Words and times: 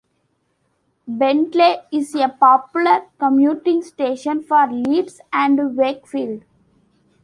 Bentley 1.07 1.75
is 1.91 2.15
a 2.15 2.27
popular 2.27 3.03
commuting 3.19 3.83
station 3.83 4.41
for 4.41 4.65
Leeds 4.65 5.21
and 5.31 5.77
Wakefield. 5.77 6.43